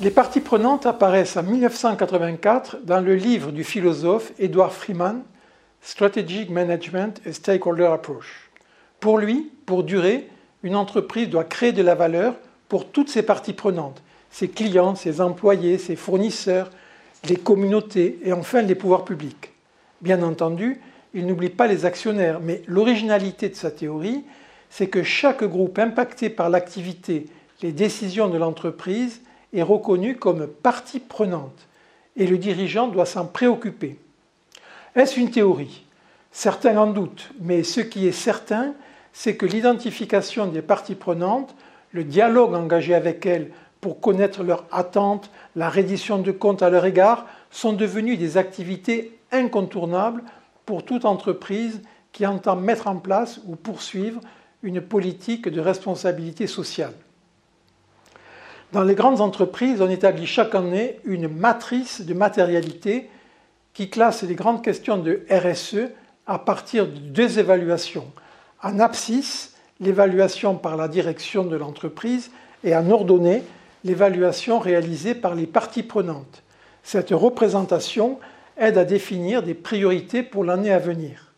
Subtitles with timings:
[0.00, 5.24] Les parties prenantes apparaissent en 1984 dans le livre du philosophe Edward Freeman,
[5.80, 8.48] Strategic Management and Stakeholder Approach.
[9.00, 10.28] Pour lui, pour durer,
[10.62, 12.36] une entreprise doit créer de la valeur
[12.68, 14.00] pour toutes ses parties prenantes,
[14.30, 16.70] ses clients, ses employés, ses fournisseurs,
[17.28, 19.50] les communautés et enfin les pouvoirs publics.
[20.00, 20.80] Bien entendu,
[21.12, 24.22] il n'oublie pas les actionnaires, mais l'originalité de sa théorie,
[24.70, 27.26] c'est que chaque groupe impacté par l'activité,
[27.62, 31.66] les décisions de l'entreprise est reconnu comme partie prenante
[32.16, 33.98] et le dirigeant doit s'en préoccuper.
[34.94, 35.84] Est-ce une théorie?
[36.32, 38.74] Certains en doutent, mais ce qui est certain,
[39.12, 41.54] c'est que l'identification des parties prenantes,
[41.92, 46.84] le dialogue engagé avec elles pour connaître leurs attentes, la reddition de comptes à leur
[46.84, 50.22] égard, sont devenus des activités incontournables
[50.66, 51.80] pour toute entreprise
[52.12, 54.20] qui entend mettre en place ou poursuivre
[54.62, 56.94] une politique de responsabilité sociale.
[58.72, 63.08] Dans les grandes entreprises, on établit chaque année une matrice de matérialité
[63.72, 65.88] qui classe les grandes questions de RSE
[66.26, 68.12] à partir de deux évaluations.
[68.62, 72.30] En abscisse, l'évaluation par la direction de l'entreprise
[72.62, 73.42] et en ordonnée,
[73.84, 76.42] l'évaluation réalisée par les parties prenantes.
[76.82, 78.18] Cette représentation
[78.58, 81.32] aide à définir des priorités pour l'année à venir.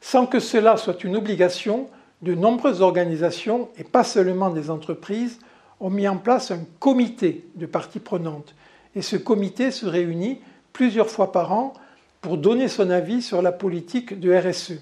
[0.00, 1.88] Sans que cela soit une obligation,
[2.22, 5.40] de nombreuses organisations, et pas seulement des entreprises,
[5.84, 8.54] ont mis en place un comité de parties prenantes.
[8.96, 10.40] Et ce comité se réunit
[10.72, 11.74] plusieurs fois par an
[12.22, 14.80] pour donner son avis sur la politique de RSE.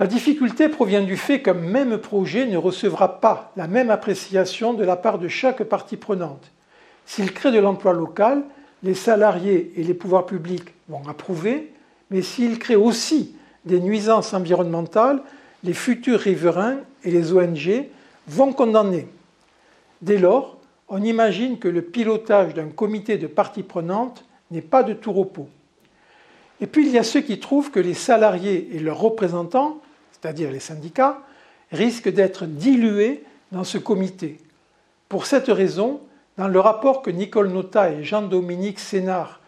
[0.00, 4.82] La difficulté provient du fait qu'un même projet ne recevra pas la même appréciation de
[4.82, 6.50] la part de chaque partie prenante.
[7.06, 8.42] S'il crée de l'emploi local,
[8.82, 11.72] les salariés et les pouvoirs publics vont approuver,
[12.10, 15.22] mais s'il crée aussi des nuisances environnementales,
[15.62, 17.84] les futurs riverains et les ONG
[18.26, 19.06] vont condamner.
[20.04, 24.92] Dès lors, on imagine que le pilotage d'un comité de parties prenantes n'est pas de
[24.92, 25.48] tout repos.
[26.60, 29.80] Et puis il y a ceux qui trouvent que les salariés et leurs représentants,
[30.12, 31.22] c'est-à-dire les syndicats,
[31.72, 34.36] risquent d'être dilués dans ce comité.
[35.08, 36.00] Pour cette raison,
[36.36, 39.40] dans le rapport que Nicole Nota et Jean-Dominique Sénard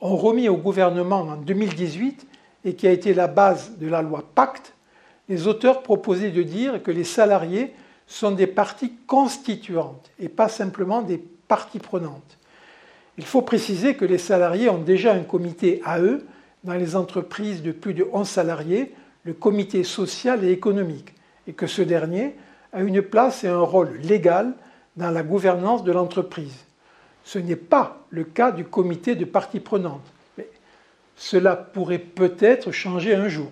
[0.00, 2.26] ont remis au gouvernement en 2018
[2.64, 4.72] et qui a été la base de la loi Pacte,
[5.28, 7.74] les auteurs proposaient de dire que les salariés
[8.08, 12.38] sont des parties constituantes et pas simplement des parties prenantes.
[13.18, 16.26] Il faut préciser que les salariés ont déjà un comité à eux
[16.64, 21.14] dans les entreprises de plus de 11 salariés, le comité social et économique,
[21.46, 22.34] et que ce dernier
[22.72, 24.54] a une place et un rôle légal
[24.96, 26.64] dans la gouvernance de l'entreprise.
[27.24, 30.48] Ce n'est pas le cas du comité de parties prenantes, mais
[31.16, 33.50] cela pourrait peut-être changer un jour.